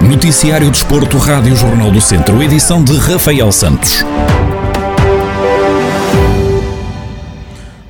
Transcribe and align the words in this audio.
Noticiário 0.00 0.70
Desporto, 0.70 1.16
Rádio 1.18 1.56
Jornal 1.56 1.90
do 1.90 2.00
Centro, 2.00 2.40
edição 2.40 2.84
de 2.84 2.96
Rafael 2.96 3.50
Santos. 3.50 4.04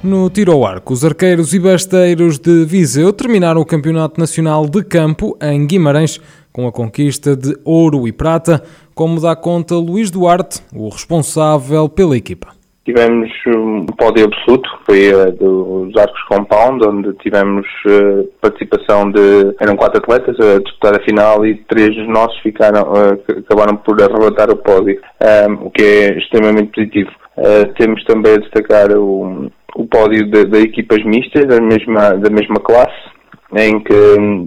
No 0.03 0.31
tiro 0.31 0.53
ao 0.53 0.65
arco, 0.65 0.95
os 0.95 1.05
arqueiros 1.05 1.53
e 1.53 1.59
basteiros 1.59 2.39
de 2.39 2.65
Viseu 2.65 3.13
terminaram 3.13 3.61
o 3.61 3.67
Campeonato 3.67 4.19
Nacional 4.19 4.67
de 4.67 4.83
Campo 4.83 5.37
em 5.43 5.67
Guimarães 5.67 6.19
com 6.59 6.67
a 6.67 6.73
conquista 6.73 7.37
de 7.37 7.57
ouro 7.65 8.09
e 8.09 8.13
prata, 8.13 8.61
como 8.93 9.21
dá 9.21 9.37
conta 9.37 9.77
Luís 9.77 10.11
Duarte, 10.11 10.61
o 10.75 10.89
responsável 10.89 11.89
pela 11.89 12.17
equipa. 12.17 12.49
Tivemos 12.85 13.31
um 13.47 13.87
pódio 13.87 14.25
absoluto, 14.25 14.69
foi 14.85 15.15
uh, 15.15 15.31
dos 15.31 15.97
Arcos 15.97 16.21
Compound, 16.23 16.85
onde 16.85 17.13
tivemos 17.19 17.65
uh, 17.87 18.25
participação 18.41 19.09
de. 19.13 19.55
eram 19.61 19.77
quatro 19.77 19.99
atletas 19.99 20.35
a 20.41 20.59
disputar 20.59 20.97
a 20.97 21.05
final 21.05 21.47
e 21.47 21.55
três 21.69 21.95
dos 21.95 22.09
nossos 22.09 22.37
ficaram, 22.41 22.83
uh, 22.91 23.39
acabaram 23.39 23.77
por 23.77 24.03
arrebatar 24.03 24.51
o 24.51 24.57
pódio, 24.57 25.01
um, 25.49 25.67
o 25.67 25.71
que 25.71 25.85
é 25.85 26.19
extremamente 26.19 26.73
positivo. 26.73 27.11
temos 27.77 28.03
também 28.03 28.33
a 28.33 28.39
destacar 28.39 28.91
o, 28.99 29.49
o 29.77 29.87
pódio 29.87 30.29
de 30.29 30.59
equipas 30.59 31.05
mistas 31.05 31.47
da 31.47 31.61
mesma, 31.61 32.15
da 32.15 32.31
mesma 32.31 32.57
classe, 32.57 32.99
em 33.57 33.81
que 33.81 33.95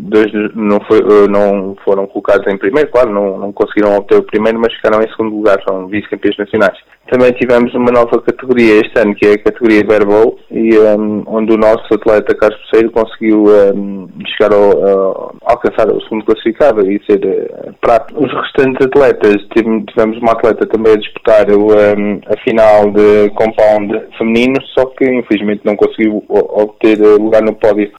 dois 0.02 0.32
não, 0.56 0.80
foi, 0.82 1.00
eh, 1.00 1.28
não 1.28 1.76
foram 1.84 2.06
colocados 2.06 2.46
em 2.52 2.58
primeiro, 2.58 2.92
claro, 2.92 3.10
não, 3.10 3.38
não 3.38 3.52
conseguiram 3.52 3.96
obter 3.96 4.18
o 4.18 4.24
primeiro, 4.24 4.60
mas 4.60 4.74
ficaram 4.76 5.02
em 5.02 5.10
segundo 5.10 5.36
lugar, 5.36 5.58
são 5.68 5.88
vice-campeões 5.88 6.38
nacionais. 6.38 6.78
Também 7.10 7.32
tivemos 7.34 7.74
uma 7.74 7.92
nova 7.92 8.22
categoria 8.22 8.80
este 8.80 9.00
ano, 9.00 9.16
que 9.16 9.26
é 9.26 9.34
a 9.34 9.44
categoria 9.44 9.84
Verbal, 9.84 10.36
e 10.52 10.78
um, 10.78 11.24
onde 11.26 11.52
o 11.52 11.58
nosso 11.58 11.92
atleta 11.92 12.36
Carlos 12.36 12.60
Peseiro 12.70 12.92
conseguiu 12.92 13.46
um, 13.76 14.08
chegar 14.28 14.54
ao, 14.54 15.36
alcançar 15.46 15.92
o 15.92 16.00
segundo 16.02 16.24
classificado 16.24 16.90
e 16.90 17.04
ser 17.06 17.20
uh, 17.26 17.74
prato. 17.82 18.14
Os 18.16 18.32
restantes 18.32 18.86
atletas, 18.86 19.36
tivemos 19.56 20.18
uma 20.20 20.34
atleta 20.34 20.66
também 20.68 20.94
a 20.94 20.98
disputar 20.98 21.50
o, 21.50 21.72
um, 21.72 22.22
a 22.28 22.38
final 22.44 22.92
de 22.92 23.32
compound 23.32 24.00
feminino, 24.18 24.62
só 24.78 24.86
que 24.86 25.04
infelizmente 25.04 25.66
não 25.66 25.76
conseguiu 25.76 26.24
obter 26.30 27.00
lugar 27.18 27.42
no 27.42 27.56
pódio. 27.56 27.92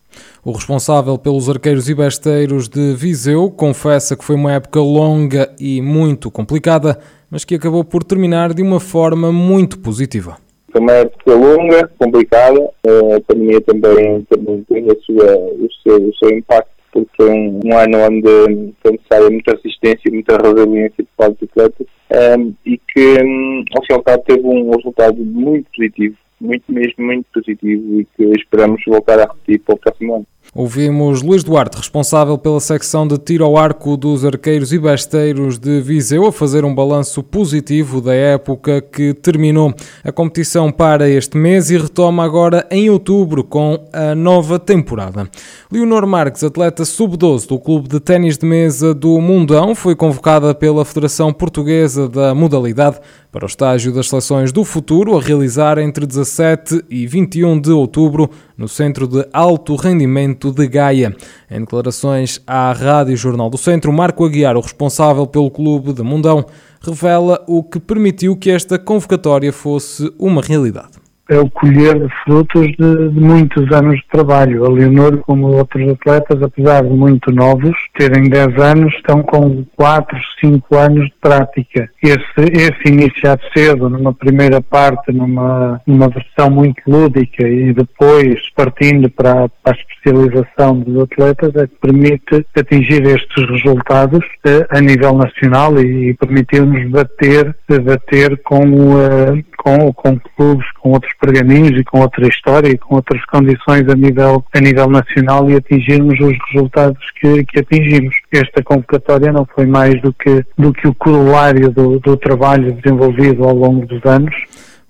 O 0.44 0.50
responsável 0.50 1.16
pelos 1.16 1.48
arqueiros 1.48 1.88
e 1.88 1.94
besteiros 1.94 2.68
de 2.68 2.94
Viseu 2.94 3.48
confessa 3.48 4.16
que 4.16 4.24
foi 4.24 4.34
uma 4.34 4.52
época 4.52 4.80
longa 4.80 5.54
e 5.56 5.80
muito 5.80 6.32
complicada, 6.32 6.98
mas 7.30 7.44
que 7.44 7.54
acabou 7.54 7.84
por 7.84 8.02
terminar 8.02 8.52
de 8.52 8.60
uma 8.60 8.80
forma 8.80 9.30
muito 9.30 9.78
positiva. 9.78 10.36
Foi 10.72 10.80
uma 10.80 10.94
época 10.94 11.32
longa, 11.32 11.88
complicada, 11.96 12.58
a 12.58 13.20
pandemia 13.20 13.60
também, 13.60 14.22
também 14.22 14.64
tem 14.68 14.84
a 14.90 14.96
sua, 15.06 15.36
o, 15.36 15.68
seu, 15.80 16.08
o 16.08 16.14
seu 16.16 16.36
impacto, 16.36 16.70
porque 16.90 17.10
foi 17.16 17.30
um, 17.30 17.60
um 17.64 17.78
ano 17.78 17.98
onde 17.98 18.74
foi 18.82 18.92
necessária 18.92 19.30
muita 19.30 19.52
resistência, 19.52 20.10
muita 20.10 20.38
resiliência 20.38 21.04
por 21.04 21.24
parte 21.24 21.38
dos 21.38 21.50
atletas, 21.50 21.86
um, 22.10 22.52
e 22.66 22.80
que, 22.92 23.22
um, 23.22 23.64
ao 23.77 23.82
fim 23.86 23.92
e 23.92 23.94
ao 23.94 24.02
cabo, 24.02 24.24
teve 24.27 24.44
um 24.44 24.70
resultado 24.74 25.24
muito 25.24 25.68
positivo, 25.77 26.16
muito 26.42 26.70
mesmo, 26.72 27.04
muito 27.04 27.26
positivo, 27.32 28.00
e 28.00 28.04
que 28.16 28.24
esperamos 28.36 28.82
voltar 28.86 29.18
a 29.20 29.26
repetir 29.32 29.60
para 29.60 29.74
o 29.74 29.78
próximo 29.78 30.16
ano. 30.16 30.26
Ouvimos 30.55 31.22
Luís 31.22 31.42
Duarte, 31.42 31.78
responsável 31.78 32.36
pela 32.36 32.61
secção 32.61 33.08
de 33.08 33.17
tiro 33.17 33.42
ao 33.42 33.56
arco 33.56 33.97
dos 33.97 34.22
arqueiros 34.22 34.70
e 34.70 34.78
besteiros 34.78 35.58
de 35.58 35.81
Viseu, 35.81 36.27
a 36.27 36.33
fazer 36.33 36.62
um 36.62 36.75
balanço 36.75 37.22
positivo 37.22 38.03
da 38.03 38.14
época 38.14 38.83
que 38.83 39.14
terminou. 39.14 39.73
A 40.05 40.12
competição 40.12 40.70
para 40.70 41.08
este 41.08 41.39
mês 41.39 41.70
e 41.70 41.78
retoma 41.78 42.23
agora 42.23 42.67
em 42.70 42.91
outubro 42.91 43.42
com 43.42 43.83
a 43.95 44.14
nova 44.14 44.58
temporada. 44.58 45.27
Leonor 45.73 46.06
Marques, 46.06 46.45
atleta 46.45 46.84
sub-12 46.84 47.48
do 47.48 47.58
Clube 47.58 47.89
de 47.89 47.98
Ténis 47.98 48.36
de 48.36 48.45
Mesa 48.45 48.92
do 48.92 49.18
Mundão, 49.23 49.74
foi 49.74 49.96
convocada 49.96 50.55
pela 50.55 50.85
Federação 50.85 51.33
Portuguesa 51.33 52.11
da 52.11 52.35
modalidade 52.35 53.01
para 53.33 53.46
o 53.46 53.48
estágio 53.48 53.91
das 53.91 54.11
seleções 54.11 54.52
do 54.52 54.62
futuro 54.62 55.17
a 55.17 55.20
realizar 55.23 55.79
entre 55.79 56.07
17 56.07 56.85
e 56.91 57.07
21 57.07 57.58
de 57.58 57.70
outubro 57.70 58.29
no 58.62 58.68
Centro 58.68 59.08
de 59.08 59.27
Alto 59.33 59.74
Rendimento 59.74 60.52
de 60.52 60.68
Gaia. 60.68 61.17
Em 61.50 61.61
declarações 61.61 62.40
à 62.46 62.73
Rádio 62.73 63.17
Jornal 63.17 63.50
do 63.50 63.58
Centro, 63.58 63.92
Marco 63.92 64.24
Aguiar, 64.24 64.56
o 64.56 64.61
responsável 64.61 65.27
pelo 65.27 65.50
clube 65.50 65.92
de 65.92 66.02
Mundão, 66.02 66.46
revela 66.80 67.42
o 67.48 67.64
que 67.64 67.80
permitiu 67.80 68.36
que 68.36 68.50
esta 68.52 68.78
convocatória 68.78 69.52
fosse 69.52 70.12
uma 70.17 70.40
realidade 70.40 71.02
é 71.32 71.38
o 71.38 71.50
colher 71.50 72.08
frutos 72.24 72.66
de, 72.78 73.08
de, 73.08 73.20
muitos 73.20 73.70
anos 73.72 73.96
de 73.96 74.06
trabalho. 74.08 74.64
A 74.64 74.68
Leonor, 74.68 75.18
como 75.18 75.48
outros 75.48 75.88
atletas, 75.90 76.42
apesar 76.42 76.82
de 76.82 76.90
muito 76.90 77.32
novos, 77.32 77.76
terem 77.96 78.28
10 78.28 78.58
anos, 78.58 78.94
estão 78.94 79.22
com 79.22 79.64
4, 79.76 80.18
5 80.40 80.76
anos 80.76 81.06
de 81.06 81.14
prática. 81.20 81.88
Esse, 82.02 82.52
esse 82.52 82.88
iniciar 82.88 83.38
cedo, 83.54 83.88
numa 83.88 84.12
primeira 84.12 84.60
parte, 84.60 85.12
numa, 85.12 85.80
numa 85.86 86.08
versão 86.08 86.50
muito 86.50 86.82
lúdica 86.86 87.46
e 87.46 87.72
depois 87.72 88.38
partindo 88.54 89.10
para, 89.10 89.48
para 89.48 89.72
a 89.72 89.76
especialização 89.76 90.80
dos 90.80 91.04
atletas, 91.04 91.54
é 91.56 91.66
que 91.66 91.74
permite 91.80 92.46
atingir 92.56 93.02
estes 93.06 93.48
resultados 93.48 94.24
eh, 94.44 94.66
a 94.70 94.80
nível 94.80 95.14
nacional 95.14 95.78
e, 95.80 96.10
e 96.10 96.14
permitiu-nos 96.14 96.90
bater, 96.90 97.54
bater 97.84 98.40
com, 98.42 98.62
uh, 98.94 99.44
com, 99.62 99.92
com 99.92 100.18
clubes, 100.36 100.67
com 100.80 100.90
outros 100.90 101.12
pergaminhos 101.20 101.80
e 101.80 101.84
com 101.84 102.00
outra 102.00 102.27
história 102.27 102.68
e 102.68 102.77
com 102.77 102.96
outras 102.96 103.24
condições 103.27 103.89
a 103.89 103.95
nível, 103.95 104.45
a 104.52 104.61
nível 104.61 104.90
nacional 104.90 105.48
e 105.48 105.55
atingirmos 105.55 106.18
os 106.18 106.36
resultados 106.50 107.00
que, 107.20 107.45
que 107.45 107.61
atingimos. 107.61 108.14
Esta 108.33 108.62
convocatória 108.62 109.30
não 109.33 109.46
foi 109.55 109.67
mais 109.67 110.00
do 110.02 110.12
que, 110.12 110.45
do 110.58 110.73
que 110.73 110.89
o 110.89 110.95
corolário 110.95 111.70
do, 111.70 112.00
do 112.00 112.17
trabalho 112.17 112.73
desenvolvido 112.73 113.45
ao 113.45 113.55
longo 113.55 113.86
dos 113.86 114.05
anos. 114.05 114.34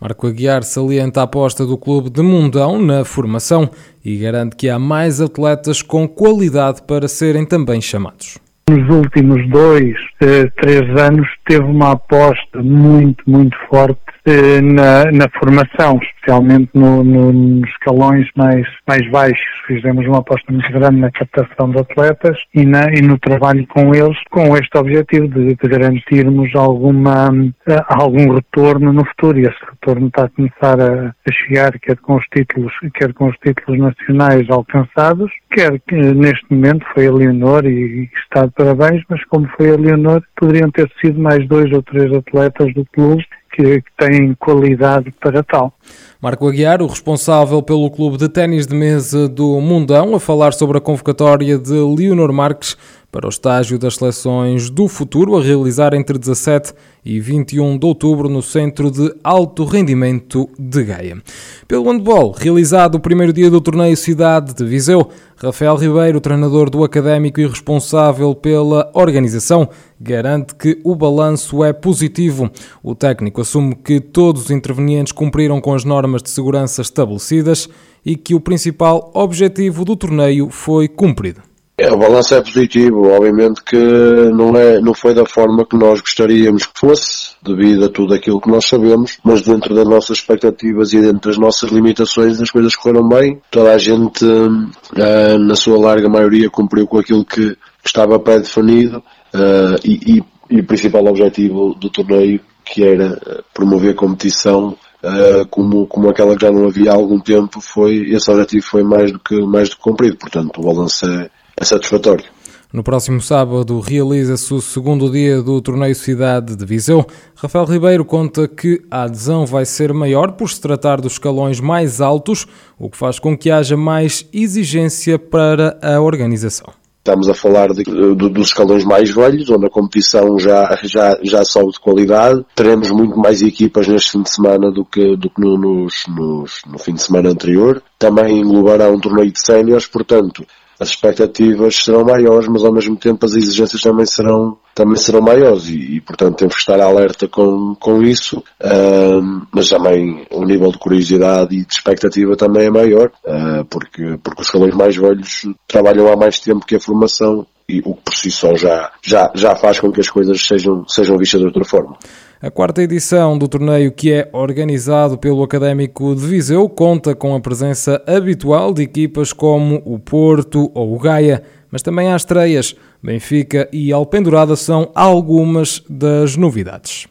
Marco 0.01 0.27
Aguiar 0.27 0.63
salienta 0.63 1.21
a 1.21 1.25
aposta 1.25 1.67
do 1.67 1.77
clube 1.77 2.11
de 2.11 2.23
Mundão 2.23 2.81
na 2.81 3.05
formação 3.05 3.71
e 4.05 4.17
garante 4.17 4.57
que 4.57 4.69
há 4.69 4.79
mais 4.79 5.21
atletas 5.21 5.83
com 5.83 6.09
qualidade 6.09 6.83
para 6.83 7.07
serem 7.07 7.45
também 7.45 7.81
chamados 7.81 8.39
nos 8.71 8.89
últimos 8.89 9.47
dois, 9.51 9.95
eh, 10.21 10.47
três 10.61 10.81
anos 10.99 11.29
teve 11.47 11.65
uma 11.65 11.93
aposta 11.93 12.63
muito, 12.63 13.23
muito 13.27 13.57
forte 13.69 14.01
na, 14.25 15.11
na 15.11 15.29
formação, 15.39 15.99
especialmente 16.03 16.71
no, 16.75 17.03
no, 17.03 17.33
nos 17.33 17.69
escalões 17.71 18.29
mais, 18.37 18.67
mais 18.87 19.11
baixos. 19.11 19.45
Fizemos 19.67 20.07
uma 20.07 20.19
aposta 20.19 20.53
muito 20.53 20.71
grande 20.73 21.01
na 21.01 21.11
captação 21.11 21.71
de 21.71 21.81
atletas 21.81 22.39
e, 22.55 22.65
na, 22.65 22.93
e 22.93 23.03
no 23.03 23.19
trabalho 23.19 23.67
com 23.67 23.95
eles, 23.95 24.17
com 24.31 24.57
este 24.57 24.77
objetivo 24.77 25.29
de, 25.29 25.55
de 25.55 25.69
garantirmos 25.69 26.55
alguma, 26.55 27.31
uh, 27.31 27.85
algum 27.89 28.35
retorno 28.35 28.93
no 28.93 29.05
futuro. 29.07 29.39
E 29.39 29.43
esse 29.43 29.59
retorno 29.71 30.07
está 30.07 30.25
a 30.25 30.29
começar 30.29 30.81
a, 30.81 31.09
a, 31.09 31.33
chegar, 31.33 31.73
quer 31.81 31.97
com 31.97 32.17
os 32.17 32.25
títulos, 32.27 32.73
quer 32.95 33.13
com 33.13 33.29
os 33.29 33.37
títulos 33.39 33.81
nacionais 33.81 34.49
alcançados, 34.51 35.31
quer 35.51 35.81
que 35.81 35.97
neste 35.97 36.45
momento 36.51 36.87
foi 36.95 37.09
a 37.09 37.13
Leonor 37.13 37.67
e, 37.67 38.03
e 38.03 38.11
está 38.25 38.47
de 38.47 38.53
parabéns, 38.53 39.03
mas 39.09 39.25
como 39.25 39.49
foi 39.57 39.71
a 39.71 39.77
Leonor, 39.77 40.23
poderiam 40.37 40.71
ter 40.71 40.89
sido 41.01 41.21
mais 41.21 41.47
dois 41.49 41.73
ou 41.73 41.83
três 41.83 42.13
atletas 42.13 42.73
do 42.75 42.85
clube 42.93 43.25
que, 43.53 43.83
têm 43.99 44.35
qualidade 44.35 45.13
para 45.21 45.43
tal. 45.43 45.73
Marco 46.21 46.49
Aguiar, 46.49 46.81
o 46.83 46.87
responsável 46.87 47.63
pelo 47.63 47.91
clube 47.91 48.17
de 48.17 48.29
ténis 48.29 48.67
de 48.67 48.75
mesa 48.75 49.29
do 49.29 49.61
Mundão, 49.61 50.15
a 50.15 50.21
falar 50.21 50.53
sobre 50.53 50.79
a 50.79 50.81
convocatória 50.81 51.59
de 51.59 51.73
Leonor 51.73 52.33
Marques 52.33 52.77
para 53.13 53.27
o 53.27 53.29
estágio 53.29 53.79
das 53.79 53.97
seleções 53.97 54.71
do 54.71 54.89
futuro 54.89 55.37
a 55.37 55.43
realizar 55.43 55.93
entre 55.93 56.19
17 56.19 56.73
e 57.05 57.21
21 57.21 57.77
de 57.77 57.85
outubro 57.85 58.27
no 58.27 58.41
Centro 58.41 58.91
de 58.91 59.15
Alto 59.23 59.67
Rendimento 59.67 60.49
de 60.59 60.83
Gaia. 60.83 61.23
Pelo 61.69 61.91
handball, 61.91 62.33
realizado 62.33 62.95
o 62.95 63.01
primeiro 63.01 63.31
dia 63.31 63.51
do 63.51 63.61
torneio 63.61 63.95
Cidade 63.99 64.55
de 64.55 64.65
Viseu, 64.65 65.11
Rafael 65.37 65.77
Ribeiro, 65.77 66.23
treinador 66.23 66.71
do 66.71 66.83
Académico 66.83 67.39
e 67.39 67.47
responsável 67.47 68.35
pela 68.35 68.91
organização, 68.95 69.69
garante 70.01 70.55
que 70.55 70.81
o 70.83 70.95
balanço 70.95 71.63
é 71.63 71.73
positivo. 71.75 72.51
O 72.83 72.95
técnico 72.95 73.43
assume 73.43 73.75
que 73.75 74.01
todos 74.01 74.45
os 74.45 74.51
intervenientes 74.51 75.13
cumpriram 75.13 75.61
com 75.61 75.75
as 75.75 75.85
normas 75.85 76.23
de 76.23 76.31
segurança 76.31 76.81
estabelecidas 76.81 77.69
e 78.07 78.17
que 78.17 78.35
o 78.35 78.41
principal 78.41 79.11
objetivo 79.13 79.85
do 79.85 79.95
torneio 79.97 80.49
foi 80.49 80.89
cumprido. 80.89 81.52
É, 81.79 81.91
o 81.91 81.97
balanço 81.97 82.35
é 82.35 82.41
positivo, 82.41 83.09
obviamente 83.09 83.63
que 83.65 83.77
não, 83.77 84.55
é, 84.57 84.79
não 84.81 84.93
foi 84.93 85.15
da 85.15 85.25
forma 85.25 85.65
que 85.65 85.77
nós 85.77 86.01
gostaríamos 86.01 86.67
que 86.67 86.79
fosse, 86.79 87.31
devido 87.43 87.87
a 87.87 87.89
tudo 87.89 88.13
aquilo 88.13 88.41
que 88.41 88.51
nós 88.51 88.67
sabemos, 88.67 89.19
mas 89.25 89.41
dentro 89.43 89.75
das 89.75 89.89
nossas 89.89 90.19
expectativas 90.19 90.93
e 90.93 91.01
dentro 91.01 91.31
das 91.31 91.39
nossas 91.39 91.71
limitações 91.71 92.41
as 92.41 92.51
coisas 92.51 92.77
correram 92.77 93.09
bem. 93.09 93.41
Toda 93.51 93.73
a 93.73 93.79
gente, 93.79 94.25
uh, 94.25 95.39
na 95.39 95.57
sua 95.57 95.79
larga 95.79 96.09
maioria, 96.09 96.51
cumpriu 96.51 96.87
com 96.87 96.99
aquilo 96.99 97.25
que 97.25 97.57
estava 97.85 98.19
pré-definido 98.19 98.99
uh, 98.99 99.77
e, 99.83 100.19
e, 100.19 100.25
e 100.51 100.61
o 100.61 100.67
principal 100.67 101.07
objetivo 101.07 101.75
do 101.75 101.89
torneio, 101.89 102.41
que 102.65 102.85
era 102.85 103.19
promover 103.55 103.95
competição 103.95 104.77
uh, 105.03 105.47
como, 105.51 105.87
como 105.87 106.11
aquela 106.11 106.37
que 106.37 106.45
já 106.45 106.53
não 106.53 106.67
havia 106.67 106.93
há 106.93 106.95
algum 106.95 107.19
tempo, 107.19 107.61
foi, 107.61 108.11
esse 108.11 108.31
objetivo 108.31 108.65
foi 108.67 108.83
mais 108.83 109.11
do 109.11 109.19
que, 109.19 109.41
mais 109.41 109.71
do 109.71 109.77
que 109.77 109.83
cumprido. 109.83 110.17
Portanto, 110.17 110.61
o 110.61 110.65
balanço 110.65 111.07
é, 111.07 111.31
é 111.63 111.65
satisfatório. 111.65 112.25
No 112.73 112.83
próximo 112.83 113.21
sábado 113.21 113.81
realiza-se 113.81 114.53
o 114.55 114.61
segundo 114.61 115.11
dia 115.11 115.43
do 115.43 115.61
torneio 115.61 115.95
Cidade 115.95 116.57
de 116.57 116.65
Viseu. 116.65 117.07
Rafael 117.37 117.67
Ribeiro 117.67 118.05
conta 118.05 118.49
que 118.49 118.83
a 118.91 119.03
adesão 119.03 119.45
vai 119.45 119.67
ser 119.67 119.93
maior 119.93 120.33
por 120.33 120.49
se 120.49 120.61
tratar 120.61 121.01
dos 121.01 121.13
escalões 121.13 121.61
mais 121.61 122.01
altos, 122.01 122.47
o 122.79 122.89
que 122.89 122.97
faz 122.97 123.19
com 123.19 123.37
que 123.37 123.51
haja 123.51 123.77
mais 123.77 124.27
exigência 124.33 125.19
para 125.19 125.79
a 125.83 126.01
organização. 126.01 126.73
Estamos 126.99 127.29
a 127.29 127.35
falar 127.35 127.75
de, 127.75 127.83
de, 127.83 128.15
dos 128.15 128.49
escalões 128.49 128.85
mais 128.85 129.11
velhos, 129.11 129.51
onde 129.51 129.67
a 129.67 129.71
competição 129.71 130.39
já, 130.39 130.79
já, 130.85 131.19
já 131.23 131.45
sobe 131.45 131.73
de 131.73 131.81
qualidade. 131.81 132.47
Teremos 132.55 132.91
muito 132.93 133.19
mais 133.19 133.43
equipas 133.43 133.89
neste 133.89 134.13
fim 134.13 134.23
de 134.23 134.31
semana 134.31 134.71
do 134.71 134.85
que, 134.85 135.17
do 135.17 135.29
que 135.29 135.41
no, 135.41 135.59
nos, 135.59 136.05
nos, 136.09 136.63
no 136.65 136.79
fim 136.79 136.95
de 136.95 137.03
semana 137.03 137.31
anterior. 137.31 137.83
Também 137.99 138.39
englobará 138.39 138.89
um 138.89 139.01
torneio 139.01 139.33
de 139.33 139.41
séniores, 139.41 139.85
portanto, 139.85 140.47
as 140.79 140.89
expectativas 140.89 141.77
serão 141.77 142.05
maiores, 142.05 142.49
mas 142.49 142.65
ao 142.65 142.73
mesmo 142.73 142.97
tempo 142.97 143.25
as 143.25 143.35
exigências 143.35 143.81
também 143.81 144.07
serão, 144.07 144.57
também 144.75 144.97
serão 144.97 145.21
maiores 145.21 145.69
e, 145.69 145.97
e 145.97 146.01
portanto 146.01 146.37
temos 146.37 146.55
que 146.55 146.61
estar 146.61 146.81
alerta 146.81 147.29
com, 147.29 147.75
com 147.79 148.03
isso, 148.03 148.39
uh, 148.39 149.47
mas 149.53 149.69
também 149.69 150.27
o 150.31 150.45
nível 150.45 150.73
de 150.73 150.79
curiosidade 150.79 151.55
e 151.55 151.65
de 151.65 151.73
expectativa 151.73 152.37
também 152.37 152.67
é 152.67 152.71
maior, 152.71 153.11
uh, 153.25 153.65
porque, 153.67 154.19
porque 154.23 154.43
os 154.43 154.47
escalões 154.47 154.75
mais 154.75 154.97
velhos 154.97 155.47
trabalham 155.67 156.11
há 156.11 156.17
mais 156.17 156.41
tempo 156.41 156.67
que 156.67 156.77
a 156.77 156.81
formação 156.81 157.47
e 157.69 157.81
o 157.85 157.95
que 157.95 158.03
por 158.03 158.15
si 158.15 158.31
só 158.31 158.55
já, 158.55 158.91
já, 159.03 159.31
já 159.35 159.55
faz 159.55 159.81
com 159.81 159.91
que 159.93 160.01
as 160.01 160.11
coisas 160.11 160.45
sejam, 160.45 160.87
sejam 160.89 161.17
vistas 161.17 161.41
de 161.41 161.47
outra 161.47 161.65
forma. 161.65 161.97
A 162.43 162.51
quarta 162.51 162.83
edição 162.83 163.39
do 163.39 163.47
torneio, 163.47 163.93
que 163.93 164.13
é 164.13 164.29
organizado 164.33 165.17
pelo 165.17 165.45
Académico 165.45 166.13
de 166.13 166.27
Viseu, 166.27 166.69
conta 166.69 167.15
com 167.15 167.37
a 167.37 167.41
presença 167.41 168.03
habitual 168.05 168.75
de 168.75 168.83
equipas 168.83 169.33
como 169.33 169.81
o 169.85 169.97
Porto 169.97 170.69
ou 170.75 170.93
o 170.93 170.99
Gaia, 170.99 171.45
mas 171.71 171.83
também 171.83 172.13
há 172.13 172.17
estreias. 172.17 172.75
Benfica 173.01 173.69
e 173.73 173.93
Alpendurada 173.93 174.57
são 174.57 174.91
algumas 174.93 175.85
das 175.89 176.37
novidades. 176.37 177.07